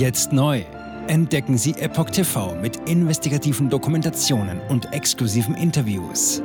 Jetzt 0.00 0.32
neu. 0.32 0.64
Entdecken 1.08 1.58
Sie 1.58 1.72
Epoch 1.72 2.08
TV 2.08 2.54
mit 2.54 2.88
investigativen 2.88 3.68
Dokumentationen 3.68 4.58
und 4.70 4.90
exklusiven 4.94 5.54
Interviews. 5.54 6.42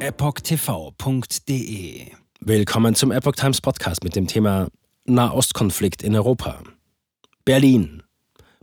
EpochTV.de 0.00 1.36
Willkommen 2.40 2.96
zum 2.96 3.12
Epoch 3.12 3.36
Times 3.36 3.60
Podcast 3.60 4.02
mit 4.02 4.16
dem 4.16 4.26
Thema 4.26 4.66
Nahostkonflikt 5.04 6.02
in 6.02 6.16
Europa. 6.16 6.60
Berlin. 7.44 8.02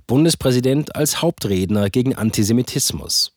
Bundespräsident 0.06 0.98
als 0.98 1.22
Hauptredner 1.22 1.90
gegen 1.90 2.14
Antisemitismus. 2.14 3.34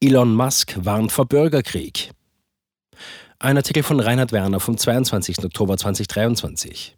Elon 0.00 0.34
Musk 0.34 0.78
warnt 0.82 1.12
vor 1.12 1.26
Bürgerkrieg. 1.26 2.10
Ein 3.38 3.58
Artikel 3.58 3.82
von 3.82 4.00
Reinhard 4.00 4.32
Werner 4.32 4.60
vom 4.60 4.78
22. 4.78 5.44
Oktober 5.44 5.76
2023. 5.76 6.96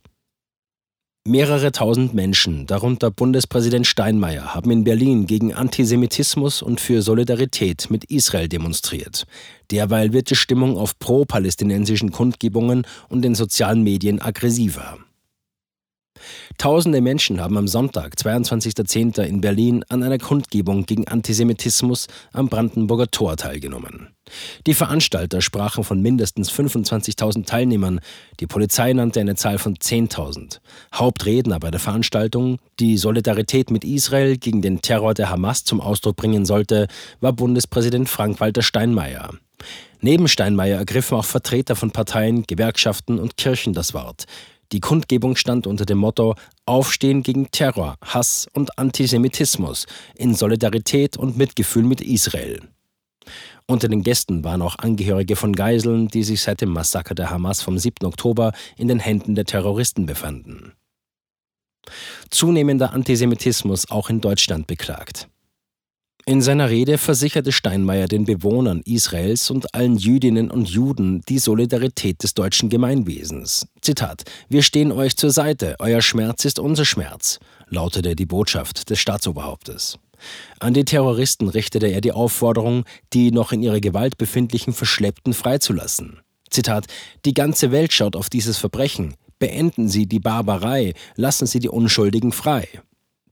Mehrere 1.29 1.73
tausend 1.73 2.15
Menschen, 2.15 2.67
darunter 2.67 3.11
Bundespräsident 3.11 3.86
Steinmeier, 3.86 4.55
haben 4.55 4.71
in 4.71 4.82
Berlin 4.82 5.27
gegen 5.27 5.53
Antisemitismus 5.53 6.63
und 6.63 6.81
für 6.81 7.03
Solidarität 7.03 7.91
mit 7.91 8.05
Israel 8.05 8.49
demonstriert. 8.49 9.27
Derweil 9.71 10.14
wird 10.14 10.31
die 10.31 10.36
Stimmung 10.36 10.79
auf 10.79 10.99
pro-palästinensischen 10.99 12.13
Kundgebungen 12.13 12.86
und 13.11 13.21
den 13.21 13.35
sozialen 13.35 13.83
Medien 13.83 14.22
aggressiver. 14.22 14.96
Tausende 16.58 17.00
Menschen 17.00 17.40
haben 17.40 17.57
am 17.57 17.68
Sonntag, 17.68 18.14
22.10. 18.14 19.22
in 19.22 19.40
Berlin 19.40 19.85
an 19.89 20.03
einer 20.03 20.18
Kundgebung 20.18 20.86
gegen 20.86 21.07
Antisemitismus 21.07 22.07
am 22.32 22.49
Brandenburger 22.49 23.11
Tor 23.11 23.36
teilgenommen. 23.36 24.08
Die 24.67 24.75
Veranstalter 24.75 25.41
sprachen 25.41 25.85
von 25.85 26.00
mindestens 26.00 26.50
25.000 26.50 27.46
Teilnehmern. 27.46 28.00
Die 28.41 28.46
Polizei 28.46 28.93
nannte 28.93 29.21
eine 29.21 29.36
Zahl 29.36 29.58
von 29.58 29.77
10.000. 29.77 30.61
Hauptredner 30.94 31.58
bei 31.61 31.71
der 31.71 31.81
Veranstaltung, 31.81 32.58
die 32.78 32.98
Solidarität 32.98 33.70
mit 33.70 33.84
Israel 33.84 34.36
gegen 34.36 34.62
den 34.62 34.83
Terror 34.83 35.14
der 35.14 35.30
Hamas 35.30 35.64
zum 35.64 35.80
Ausdruck 35.80 36.16
bringen 36.16 36.44
sollte, 36.44 36.89
war 37.20 37.33
Bundespräsident 37.33 38.08
Frank-Walter 38.08 38.62
Steinmeier. 38.62 39.30
Neben 40.00 40.28
Steinmeier 40.28 40.78
ergriffen 40.78 41.19
auch 41.19 41.24
Vertreter 41.24 41.74
von 41.74 41.91
Parteien, 41.91 42.44
Gewerkschaften 42.46 43.19
und 43.19 43.36
Kirchen 43.36 43.72
das 43.72 43.94
Wort. 43.94 44.27
Die 44.72 44.80
Kundgebung 44.80 45.36
stand 45.36 45.66
unter 45.66 45.86
dem 45.86 45.98
Motto 45.98 46.34
Aufstehen 46.66 47.22
gegen 47.22 47.50
Terror, 47.50 47.97
Hass 48.02 48.47
und 48.52 48.78
Antisemitismus 48.78 49.86
in 50.14 50.34
Solidarität 50.34 51.16
und 51.16 51.38
Mitgefühl 51.38 51.84
mit 51.84 52.02
Israel. 52.02 52.61
Unter 53.66 53.89
den 53.89 54.02
Gästen 54.02 54.44
waren 54.44 54.62
auch 54.62 54.78
Angehörige 54.78 55.36
von 55.36 55.55
Geiseln, 55.55 56.08
die 56.08 56.22
sich 56.22 56.42
seit 56.42 56.61
dem 56.61 56.70
Massaker 56.70 57.14
der 57.14 57.30
Hamas 57.30 57.62
vom 57.62 57.78
7. 57.78 58.06
Oktober 58.06 58.52
in 58.77 58.89
den 58.89 58.98
Händen 58.98 59.34
der 59.34 59.44
Terroristen 59.44 60.06
befanden. 60.06 60.72
Zunehmender 62.30 62.92
Antisemitismus 62.92 63.91
auch 63.91 64.11
in 64.11 64.20
Deutschland 64.20 64.66
beklagt. 64.66 65.28
In 66.28 66.42
seiner 66.42 66.68
Rede 66.68 66.98
versicherte 66.98 67.52
Steinmeier 67.52 68.06
den 68.06 68.26
Bewohnern 68.26 68.82
Israels 68.84 69.50
und 69.50 69.74
allen 69.74 69.96
Jüdinnen 69.96 70.50
und 70.50 70.68
Juden 70.68 71.22
die 71.26 71.38
Solidarität 71.38 72.22
des 72.22 72.34
deutschen 72.34 72.68
Gemeinwesens. 72.68 73.66
Zitat: 73.80 74.24
Wir 74.46 74.60
stehen 74.60 74.92
euch 74.92 75.16
zur 75.16 75.30
Seite, 75.30 75.76
euer 75.78 76.02
Schmerz 76.02 76.44
ist 76.44 76.58
unser 76.58 76.84
Schmerz, 76.84 77.38
lautete 77.70 78.14
die 78.14 78.26
Botschaft 78.26 78.90
des 78.90 78.98
Staatsoberhauptes. 78.98 79.98
An 80.60 80.74
die 80.74 80.84
Terroristen 80.84 81.48
richtete 81.48 81.86
er 81.86 82.02
die 82.02 82.12
Aufforderung, 82.12 82.84
die 83.14 83.30
noch 83.30 83.52
in 83.52 83.62
ihrer 83.62 83.80
Gewalt 83.80 84.18
befindlichen 84.18 84.74
Verschleppten 84.74 85.32
freizulassen. 85.32 86.20
Zitat: 86.50 86.88
Die 87.24 87.32
ganze 87.32 87.72
Welt 87.72 87.94
schaut 87.94 88.16
auf 88.16 88.28
dieses 88.28 88.58
Verbrechen. 88.58 89.14
Beenden 89.38 89.88
Sie 89.88 90.04
die 90.04 90.20
Barbarei, 90.20 90.92
lassen 91.16 91.46
Sie 91.46 91.58
die 91.58 91.70
Unschuldigen 91.70 92.32
frei. 92.32 92.68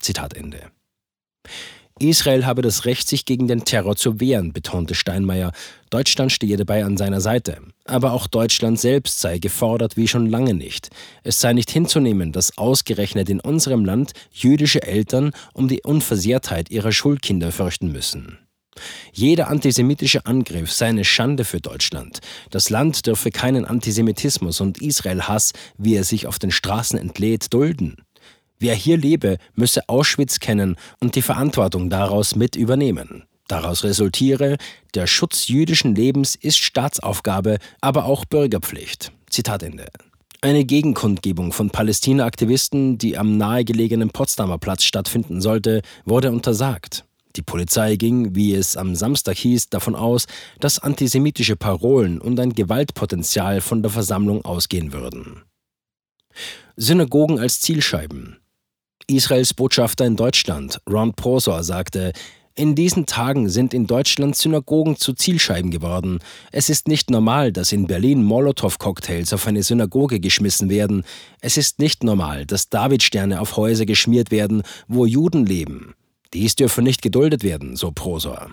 Zitat 0.01 0.33
Ende. 0.33 0.71
Israel 1.99 2.45
habe 2.45 2.61
das 2.61 2.85
Recht, 2.85 3.09
sich 3.09 3.25
gegen 3.25 3.49
den 3.49 3.65
Terror 3.65 3.97
zu 3.97 4.21
wehren, 4.21 4.53
betonte 4.53 4.95
Steinmeier. 4.95 5.53
Deutschland 5.89 6.31
stehe 6.31 6.59
dabei 6.59 6.85
an 6.85 6.99
seiner 6.99 7.23
Seite. 7.23 7.57
Aber 7.87 8.13
auch 8.13 8.27
Deutschland 8.27 8.79
selbst 8.79 9.21
sei 9.21 9.39
gefordert 9.39 9.97
wie 9.97 10.07
schon 10.07 10.27
lange 10.27 10.53
nicht. 10.53 10.91
Es 11.23 11.41
sei 11.41 11.55
nicht 11.55 11.71
hinzunehmen, 11.71 12.33
dass 12.33 12.59
ausgerechnet 12.59 13.31
in 13.31 13.41
unserem 13.41 13.87
Land 13.87 14.13
jüdische 14.31 14.83
Eltern 14.83 15.31
um 15.55 15.69
die 15.69 15.81
Unversehrtheit 15.83 16.71
ihrer 16.71 16.93
Schulkinder 16.93 17.51
fürchten 17.51 17.91
müssen. 17.93 18.39
Jeder 19.13 19.49
antisemitische 19.49 20.27
Angriff 20.27 20.71
sei 20.73 20.89
eine 20.89 21.05
Schande 21.05 21.45
für 21.47 21.61
Deutschland. 21.61 22.21
Das 22.51 22.69
Land 22.69 23.07
dürfe 23.07 23.31
keinen 23.31 23.65
Antisemitismus 23.65 24.61
und 24.61 24.83
Israel-Hass, 24.83 25.55
wie 25.79 25.95
er 25.95 26.05
sich 26.05 26.27
auf 26.27 26.39
den 26.39 26.51
Straßen 26.51 26.99
entlädt, 26.99 27.55
dulden. 27.55 27.97
Wer 28.59 28.75
hier 28.75 28.97
lebe, 28.97 29.39
müsse 29.55 29.89
Auschwitz 29.89 30.41
kennen 30.41 30.77
und 31.01 31.15
die 31.15 31.23
Verantwortung 31.23 31.91
daraus 31.91 32.37
mit 32.37 32.57
übernehmen. 32.57 33.25
Daraus 33.49 33.85
resultiere, 33.85 34.57
der 34.95 35.07
Schutz 35.07 35.49
jüdischen 35.49 35.95
Lebens 35.95 36.35
ist 36.35 36.59
Staatsaufgabe, 36.59 37.59
aber 37.81 38.07
auch 38.07 38.25
Bürgerpflicht. 38.25 39.13
Zitat 39.31 39.63
Ende. 39.63 39.87
Eine 40.41 40.65
Gegenkundgebung 40.65 41.53
von 41.53 41.71
Palästina-Aktivisten, 41.71 42.99
die 42.99 43.17
am 43.17 43.37
nahegelegenen 43.37 44.11
Potsdamer 44.11 44.59
Platz 44.59 44.85
stattfinden 44.85 45.41
sollte, 45.41 45.83
wurde 46.05 46.31
untersagt. 46.31 47.05
Die 47.37 47.43
Polizei 47.43 47.97
ging, 47.97 48.35
wie 48.35 48.55
es 48.55 48.77
am 48.77 48.95
Samstag 48.95 49.37
hieß, 49.37 49.69
davon 49.69 49.95
aus, 49.95 50.27
dass 50.59 50.79
antisemitische 50.79 51.57
Parolen 51.57 52.21
und 52.21 52.41
ein 52.41 52.55
Gewaltpotenzial 52.55 53.61
von 53.61 53.83
der 53.83 53.91
Versammlung 53.91 54.45
ausgehen 54.45 54.93
würden. 54.93 55.43
Synagogen 56.77 57.39
als 57.39 57.61
Zielscheiben. 57.61 58.39
Israels 59.09 59.55
Botschafter 59.55 60.05
in 60.05 60.17
Deutschland, 60.17 60.81
Ron 60.91 61.15
Prosor, 61.15 61.63
sagte, 61.63 62.13
in 62.57 62.75
diesen 62.75 63.07
Tagen 63.07 63.49
sind 63.49 63.75
in 63.75 63.87
Deutschland 63.87 64.35
Synagogen 64.35 64.97
zu 64.97 65.13
Zielscheiben 65.13 65.71
geworden. 65.71 66.21
Es 66.51 66.71
ist 66.71 66.89
nicht 66.89 67.11
normal, 67.11 67.53
dass 67.53 67.71
in 67.71 67.87
Berlin 67.87 68.25
Molotow-Cocktails 68.25 69.33
auf 69.33 69.47
eine 69.47 69.63
Synagoge 69.63 70.19
geschmissen 70.19 70.71
werden. 70.71 71.05
Es 71.41 71.57
ist 71.57 71.79
nicht 71.79 72.03
normal, 72.03 72.47
dass 72.47 72.69
Davidsterne 72.69 73.41
auf 73.41 73.57
Häuser 73.57 73.85
geschmiert 73.85 74.31
werden, 74.31 74.63
wo 74.89 75.05
Juden 75.05 75.45
leben. 75.45 75.95
Dies 76.33 76.57
dürfe 76.57 76.83
nicht 76.83 77.03
geduldet 77.03 77.45
werden, 77.45 77.77
so 77.77 77.93
Prosor. 77.93 78.51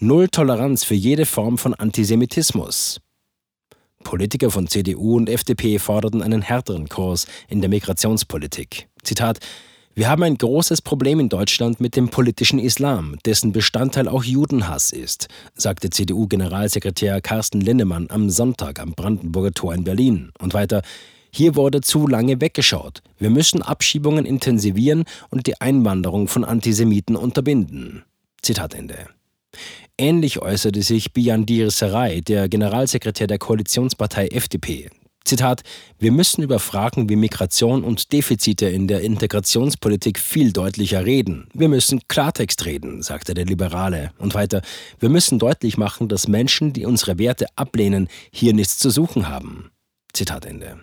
Null 0.00 0.28
Toleranz 0.28 0.84
für 0.84 0.94
jede 0.94 1.24
Form 1.24 1.56
von 1.56 1.74
Antisemitismus. 1.74 3.00
Politiker 4.04 4.50
von 4.50 4.66
CDU 4.66 5.16
und 5.16 5.28
FDP 5.28 5.78
forderten 5.78 6.22
einen 6.22 6.42
härteren 6.42 6.88
Kurs 6.88 7.26
in 7.48 7.60
der 7.60 7.70
Migrationspolitik. 7.70 8.88
Zitat 9.02 9.38
wir 9.98 10.08
haben 10.08 10.22
ein 10.22 10.38
großes 10.38 10.80
Problem 10.80 11.18
in 11.18 11.28
Deutschland 11.28 11.80
mit 11.80 11.96
dem 11.96 12.08
politischen 12.08 12.60
Islam, 12.60 13.16
dessen 13.26 13.50
Bestandteil 13.50 14.06
auch 14.06 14.22
Judenhass 14.22 14.92
ist, 14.92 15.26
sagte 15.56 15.90
CDU-Generalsekretär 15.90 17.20
Carsten 17.20 17.60
Linnemann 17.60 18.06
am 18.08 18.30
Sonntag 18.30 18.78
am 18.78 18.92
Brandenburger 18.92 19.50
Tor 19.50 19.74
in 19.74 19.82
Berlin. 19.82 20.30
Und 20.38 20.54
weiter, 20.54 20.82
hier 21.32 21.56
wurde 21.56 21.80
zu 21.80 22.06
lange 22.06 22.40
weggeschaut. 22.40 23.02
Wir 23.18 23.30
müssen 23.30 23.60
Abschiebungen 23.60 24.24
intensivieren 24.24 25.02
und 25.30 25.48
die 25.48 25.60
Einwanderung 25.60 26.28
von 26.28 26.44
Antisemiten 26.44 27.16
unterbinden. 27.16 28.04
Zitat 28.40 28.74
Ende. 28.74 29.08
Ähnlich 29.98 30.40
äußerte 30.40 30.80
sich 30.82 31.12
Biandir 31.12 31.72
Sarai, 31.72 32.20
der 32.20 32.48
Generalsekretär 32.48 33.26
der 33.26 33.38
Koalitionspartei 33.38 34.28
FDP. 34.28 34.90
Zitat, 35.28 35.62
wir 35.98 36.10
müssen 36.10 36.42
über 36.42 36.58
Fragen 36.58 37.10
wie 37.10 37.16
Migration 37.16 37.84
und 37.84 38.12
Defizite 38.14 38.66
in 38.66 38.88
der 38.88 39.02
Integrationspolitik 39.02 40.18
viel 40.18 40.52
deutlicher 40.52 41.04
reden. 41.04 41.48
Wir 41.52 41.68
müssen 41.68 42.00
Klartext 42.08 42.64
reden, 42.64 43.02
sagte 43.02 43.34
der 43.34 43.44
Liberale. 43.44 44.12
Und 44.18 44.32
weiter, 44.32 44.62
wir 44.98 45.10
müssen 45.10 45.38
deutlich 45.38 45.76
machen, 45.76 46.08
dass 46.08 46.28
Menschen, 46.28 46.72
die 46.72 46.86
unsere 46.86 47.18
Werte 47.18 47.44
ablehnen, 47.56 48.08
hier 48.32 48.54
nichts 48.54 48.78
zu 48.78 48.88
suchen 48.88 49.28
haben. 49.28 49.70
Zitat 50.14 50.46
Ende. 50.46 50.82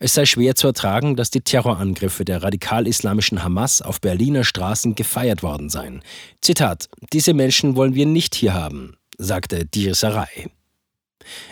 Es 0.00 0.14
sei 0.14 0.26
schwer 0.26 0.56
zu 0.56 0.66
ertragen, 0.66 1.14
dass 1.14 1.30
die 1.30 1.40
Terrorangriffe 1.40 2.24
der 2.24 2.42
radikal-islamischen 2.42 3.44
Hamas 3.44 3.80
auf 3.80 4.00
Berliner 4.00 4.42
Straßen 4.42 4.96
gefeiert 4.96 5.44
worden 5.44 5.70
seien. 5.70 6.02
Zitat: 6.40 6.88
Diese 7.12 7.32
Menschen 7.32 7.76
wollen 7.76 7.94
wir 7.94 8.06
nicht 8.06 8.34
hier 8.34 8.54
haben, 8.54 8.96
sagte 9.18 9.68
Sarai. 9.92 10.50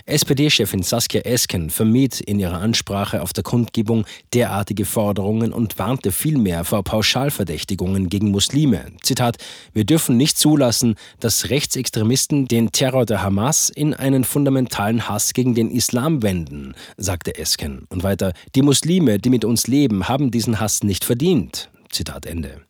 SPD-Chefin 0.07 0.83
Saskia 0.83 1.23
Esken 1.23 1.71
vermied 1.71 2.21
in 2.21 2.39
ihrer 2.39 2.61
Ansprache 2.61 3.23
auf 3.23 3.33
der 3.33 3.45
Kundgebung 3.45 4.07
derartige 4.33 4.85
Forderungen 4.85 5.53
und 5.53 5.79
warnte 5.79 6.13
vielmehr 6.13 6.65
vor 6.65 6.83
Pauschalverdächtigungen 6.85 8.09
gegen 8.09 8.31
Muslime. 8.31 8.87
Zitat: 9.03 9.37
Wir 9.73 9.85
dürfen 9.85 10.17
nicht 10.17 10.39
zulassen, 10.39 10.97
dass 11.21 11.51
Rechtsextremisten 11.51 12.47
den 12.47 12.73
Terror 12.73 13.07
der 13.07 13.23
Hamas 13.23 13.71
in 13.71 13.95
einen 13.95 14.25
fundamentalen 14.25 15.09
Hass 15.09 15.33
gegen 15.33 15.55
den 15.55 15.71
Islam 15.71 16.23
wenden, 16.23 16.75
sagte 16.97 17.39
Esken. 17.39 17.87
Und 17.89 18.03
weiter: 18.03 18.33
Die 18.55 18.63
Muslime, 18.63 19.19
die 19.19 19.31
mit 19.31 19.45
uns 19.45 19.67
leben, 19.67 20.09
haben 20.09 20.31
diesen 20.31 20.61
Hass 20.61 20.83
nicht 20.83 21.05
verdient. 21.05 21.71
Zitat 21.91 22.27
Ende. 22.27 22.61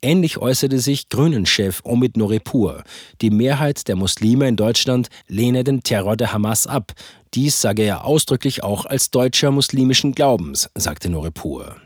Ähnlich 0.00 0.38
äußerte 0.38 0.78
sich 0.78 1.08
Grünen-Chef 1.08 1.80
Omid 1.84 2.16
Noripur. 2.16 2.84
Die 3.20 3.30
Mehrheit 3.30 3.88
der 3.88 3.96
Muslime 3.96 4.46
in 4.46 4.56
Deutschland 4.56 5.08
lehne 5.26 5.64
den 5.64 5.82
Terror 5.82 6.16
der 6.16 6.32
Hamas 6.32 6.66
ab. 6.66 6.92
Dies 7.34 7.60
sage 7.60 7.82
er 7.82 8.04
ausdrücklich 8.04 8.62
auch 8.62 8.86
als 8.86 9.10
Deutscher 9.10 9.50
muslimischen 9.50 10.14
Glaubens, 10.14 10.70
sagte 10.74 11.08
Noripur. 11.08 11.76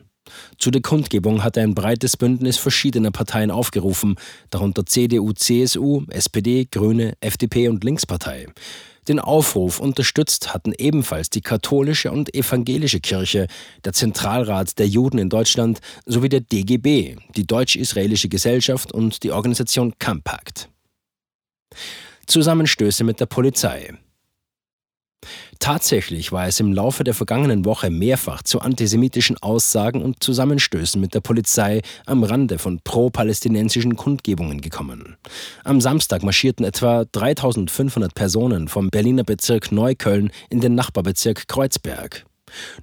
Zu 0.58 0.70
der 0.70 0.82
Kundgebung 0.82 1.42
hatte 1.42 1.60
ein 1.60 1.74
breites 1.74 2.16
Bündnis 2.16 2.58
verschiedener 2.58 3.10
Parteien 3.10 3.50
aufgerufen, 3.50 4.16
darunter 4.50 4.86
CDU, 4.86 5.32
CSU, 5.32 6.04
SPD, 6.10 6.66
Grüne, 6.70 7.14
FDP 7.20 7.69
und 7.69 7.82
Linkspartei. 7.84 8.46
Den 9.08 9.19
Aufruf 9.19 9.81
unterstützt 9.81 10.54
hatten 10.54 10.72
ebenfalls 10.76 11.28
die 11.28 11.40
katholische 11.40 12.12
und 12.12 12.34
evangelische 12.34 13.00
Kirche, 13.00 13.49
der 13.84 13.93
Zentralrat 13.93 14.78
der 14.78 14.87
Juden 14.87 15.19
in 15.19 15.28
Deutschland 15.28 15.81
sowie 16.06 16.28
der 16.28 16.40
DGB, 16.40 17.16
die 17.34 17.46
Deutsch-Israelische 17.46 18.28
Gesellschaft 18.28 18.93
und 18.93 19.25
die 19.25 19.32
Organisation 19.32 19.94
Compact. 19.99 20.69
Zusammenstöße 22.26 23.02
mit 23.02 23.19
der 23.19 23.26
Polizei. 23.26 23.93
Tatsächlich 25.58 26.32
war 26.32 26.48
es 26.48 26.58
im 26.58 26.72
Laufe 26.72 27.04
der 27.04 27.14
vergangenen 27.14 27.64
Woche 27.64 27.90
mehrfach 27.90 28.42
zu 28.42 28.60
antisemitischen 28.60 29.36
Aussagen 29.40 30.02
und 30.02 30.22
Zusammenstößen 30.22 31.00
mit 31.00 31.14
der 31.14 31.20
Polizei 31.20 31.82
am 32.04 32.24
Rande 32.24 32.58
von 32.58 32.80
pro-palästinensischen 32.82 33.96
Kundgebungen 33.96 34.60
gekommen. 34.60 35.16
Am 35.64 35.80
Samstag 35.80 36.22
marschierten 36.22 36.64
etwa 36.64 37.04
3500 37.04 38.14
Personen 38.14 38.69
vom 38.69 38.90
Berliner 38.90 39.24
Bezirk 39.24 39.70
Neukölln 39.70 40.30
in 40.50 40.60
den 40.60 40.74
Nachbarbezirk 40.74 41.46
Kreuzberg. 41.46 42.24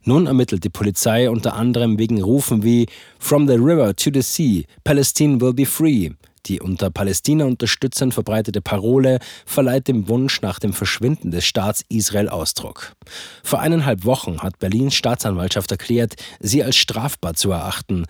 Nun 0.03 0.25
ermittelt 0.25 0.63
die 0.63 0.69
Polizei 0.69 1.29
unter 1.29 1.55
anderem 1.55 1.99
wegen 1.99 2.21
Rufen 2.21 2.63
wie 2.63 2.87
From 3.19 3.47
the 3.47 3.55
river 3.55 3.95
to 3.95 4.09
the 4.13 4.21
sea, 4.21 4.63
Palestine 4.83 5.39
will 5.41 5.53
be 5.53 5.65
free, 5.65 6.11
die 6.45 6.59
unter 6.59 6.89
Palästina-Unterstützern 6.89 8.11
verbreitete 8.11 8.61
Parole 8.61 9.19
verleiht 9.45 9.87
dem 9.87 10.07
Wunsch 10.07 10.41
nach 10.41 10.59
dem 10.59 10.73
Verschwinden 10.73 11.31
des 11.31 11.45
Staats 11.45 11.83
Israel 11.89 12.29
Ausdruck. 12.29 12.93
Vor 13.43 13.59
eineinhalb 13.59 14.05
Wochen 14.05 14.39
hat 14.39 14.59
Berlins 14.59 14.95
Staatsanwaltschaft 14.95 15.71
erklärt, 15.71 16.15
sie 16.39 16.63
als 16.63 16.77
strafbar 16.77 17.33
zu 17.33 17.51
erachten. 17.51 18.05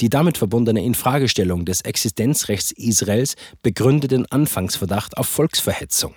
Die 0.00 0.08
damit 0.08 0.38
verbundene 0.38 0.84
Infragestellung 0.84 1.64
des 1.64 1.82
Existenzrechts 1.82 2.72
Israels 2.72 3.36
begründet 3.62 4.10
den 4.10 4.26
Anfangsverdacht 4.26 5.16
auf 5.16 5.28
Volksverhetzung. 5.28 6.14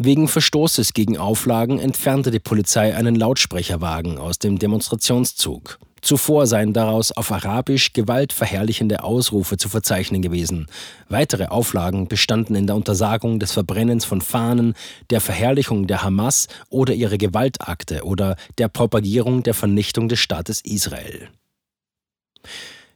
Wegen 0.00 0.28
Verstoßes 0.28 0.92
gegen 0.94 1.18
Auflagen 1.18 1.80
entfernte 1.80 2.30
die 2.30 2.38
Polizei 2.38 2.94
einen 2.94 3.16
Lautsprecherwagen 3.16 4.18
aus 4.18 4.38
dem 4.38 4.58
Demonstrationszug. 4.58 5.78
Zuvor 6.02 6.46
seien 6.46 6.72
daraus 6.72 7.12
auf 7.12 7.32
Arabisch 7.32 7.92
gewaltverherrlichende 7.92 9.02
Ausrufe 9.02 9.56
zu 9.56 9.68
verzeichnen 9.68 10.22
gewesen. 10.22 10.66
Weitere 11.08 11.46
Auflagen 11.46 12.08
bestanden 12.08 12.54
in 12.54 12.66
der 12.66 12.76
Untersagung 12.76 13.38
des 13.40 13.52
Verbrennens 13.52 14.04
von 14.04 14.20
Fahnen, 14.20 14.74
der 15.10 15.20
Verherrlichung 15.20 15.86
der 15.86 16.02
Hamas 16.02 16.48
oder 16.70 16.94
ihrer 16.94 17.18
Gewaltakte 17.18 18.04
oder 18.04 18.36
der 18.58 18.68
Propagierung 18.68 19.42
der 19.42 19.54
Vernichtung 19.54 20.08
des 20.08 20.18
Staates 20.18 20.60
Israel. 20.62 21.28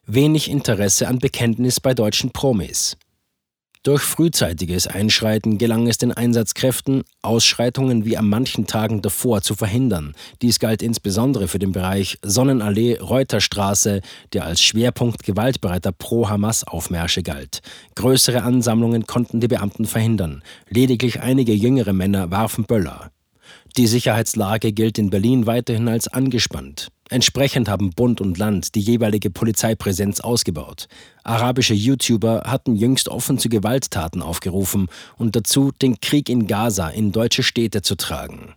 Wenig 0.07 0.51
Interesse 0.51 1.07
an 1.09 1.19
Bekenntnis 1.19 1.81
bei 1.81 1.95
deutschen 1.95 2.33
Promis. 2.33 2.97
Durch 3.84 4.02
frühzeitiges 4.02 4.87
Einschreiten 4.87 5.58
gelang 5.58 5.88
es 5.88 5.99
den 5.99 6.12
Einsatzkräften, 6.12 7.02
Ausschreitungen 7.20 8.05
wie 8.05 8.17
an 8.17 8.29
manchen 8.29 8.69
Tagen 8.69 9.02
davor 9.02 9.43
zu 9.43 9.56
verhindern. 9.56 10.14
Dies 10.40 10.61
galt 10.61 10.82
insbesondere 10.82 11.49
für 11.49 11.58
den 11.58 11.73
Bereich 11.73 12.17
Sonnenallee, 12.23 13.00
Reuterstraße, 13.00 14.00
der 14.34 14.44
als 14.44 14.62
Schwerpunkt 14.62 15.25
gewaltbereiter 15.25 15.90
Pro-Hamas-Aufmärsche 15.90 17.25
galt. 17.25 17.61
Größere 17.96 18.44
Ansammlungen 18.44 19.06
konnten 19.08 19.40
die 19.40 19.49
Beamten 19.49 19.87
verhindern. 19.87 20.44
Lediglich 20.69 21.20
einige 21.20 21.52
jüngere 21.52 21.93
Männer 21.93 22.31
warfen 22.31 22.62
Böller. 22.67 23.11
Die 23.79 23.87
Sicherheitslage 23.87 24.73
gilt 24.73 24.99
in 24.99 25.09
Berlin 25.09 25.47
weiterhin 25.47 25.89
als 25.89 26.07
angespannt. 26.07 26.89
Entsprechend 27.09 27.69
haben 27.69 27.91
Bund 27.91 28.21
und 28.21 28.37
Land 28.37 28.75
die 28.75 28.81
jeweilige 28.81 29.31
Polizeipräsenz 29.31 30.21
ausgebaut. 30.21 30.89
Arabische 31.25 31.75
YouTuber 31.75 32.43
hatten 32.47 32.77
jüngst 32.77 33.09
offen 33.09 33.39
zu 33.39 33.49
Gewalttaten 33.49 34.21
aufgerufen 34.21 34.89
und 35.17 35.37
dazu, 35.37 35.73
den 35.73 36.01
Krieg 36.01 36.29
in 36.29 36.47
Gaza 36.47 36.89
in 36.89 37.13
deutsche 37.13 37.43
Städte 37.43 37.81
zu 37.81 37.97
tragen. 37.97 38.55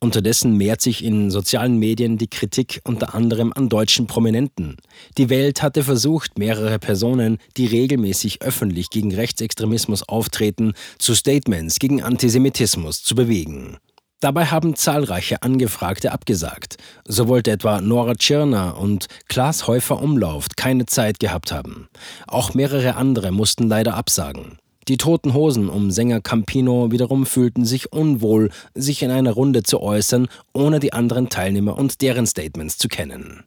Unterdessen 0.00 0.56
mehrt 0.56 0.80
sich 0.80 1.02
in 1.02 1.30
sozialen 1.30 1.76
Medien 1.78 2.18
die 2.18 2.28
Kritik 2.28 2.80
unter 2.84 3.14
anderem 3.14 3.52
an 3.52 3.68
deutschen 3.68 4.06
Prominenten. 4.06 4.76
Die 5.18 5.28
Welt 5.28 5.60
hatte 5.60 5.82
versucht, 5.82 6.38
mehrere 6.38 6.78
Personen, 6.78 7.38
die 7.56 7.66
regelmäßig 7.66 8.40
öffentlich 8.42 8.90
gegen 8.90 9.12
Rechtsextremismus 9.12 10.08
auftreten, 10.08 10.74
zu 10.98 11.14
Statements 11.14 11.80
gegen 11.80 12.02
Antisemitismus 12.02 13.02
zu 13.02 13.16
bewegen. 13.16 13.78
Dabei 14.20 14.46
haben 14.46 14.74
zahlreiche 14.74 15.42
Angefragte 15.42 16.10
abgesagt. 16.10 16.76
So 17.06 17.28
wollte 17.28 17.52
etwa 17.52 17.80
Nora 17.80 18.14
Tschirner 18.14 18.76
und 18.76 19.06
Klaas 19.28 19.68
Häufer 19.68 20.02
Umlauf 20.02 20.48
keine 20.56 20.86
Zeit 20.86 21.20
gehabt 21.20 21.52
haben. 21.52 21.88
Auch 22.26 22.52
mehrere 22.52 22.96
andere 22.96 23.30
mussten 23.30 23.68
leider 23.68 23.94
absagen. 23.94 24.58
Die 24.88 24.96
Toten 24.96 25.34
Hosen 25.34 25.68
um 25.68 25.90
Sänger 25.90 26.20
Campino 26.20 26.90
wiederum 26.90 27.26
fühlten 27.26 27.64
sich 27.64 27.92
unwohl, 27.92 28.50
sich 28.74 29.02
in 29.02 29.10
einer 29.10 29.32
Runde 29.32 29.62
zu 29.62 29.80
äußern, 29.80 30.28
ohne 30.52 30.80
die 30.80 30.94
anderen 30.94 31.28
Teilnehmer 31.28 31.76
und 31.76 32.00
deren 32.00 32.26
Statements 32.26 32.78
zu 32.78 32.88
kennen. 32.88 33.44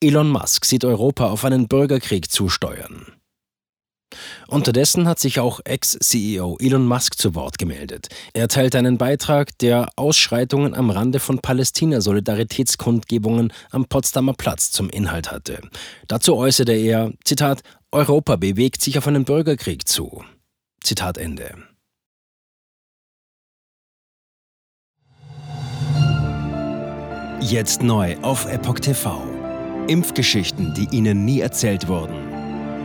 Elon 0.00 0.30
Musk 0.30 0.64
sieht 0.64 0.84
Europa 0.84 1.30
auf 1.30 1.44
einen 1.44 1.68
Bürgerkrieg 1.68 2.30
zusteuern. 2.30 3.12
Unterdessen 4.48 5.08
hat 5.08 5.18
sich 5.18 5.40
auch 5.40 5.60
Ex-CEO 5.64 6.58
Elon 6.60 6.86
Musk 6.86 7.18
zu 7.18 7.34
Wort 7.34 7.58
gemeldet. 7.58 8.08
Er 8.32 8.48
teilt 8.48 8.76
einen 8.76 8.98
Beitrag, 8.98 9.56
der 9.58 9.88
Ausschreitungen 9.96 10.74
am 10.74 10.90
Rande 10.90 11.20
von 11.20 11.40
Palästina-Solidaritätskundgebungen 11.40 13.52
am 13.70 13.86
Potsdamer 13.86 14.34
Platz 14.34 14.70
zum 14.70 14.90
Inhalt 14.90 15.30
hatte. 15.30 15.60
Dazu 16.08 16.36
äußerte 16.36 16.72
er, 16.72 17.12
Zitat, 17.24 17.62
Europa 17.92 18.36
bewegt 18.36 18.82
sich 18.82 18.98
auf 18.98 19.06
einen 19.06 19.24
Bürgerkrieg 19.24 19.88
zu. 19.88 20.22
Zitat 20.82 21.16
Ende. 21.16 21.54
Jetzt 27.40 27.82
neu 27.82 28.16
auf 28.22 28.50
Epoch 28.50 28.80
TV. 28.80 29.22
Impfgeschichten, 29.86 30.72
die 30.72 30.88
Ihnen 30.96 31.26
nie 31.26 31.40
erzählt 31.40 31.88
wurden. 31.88 32.33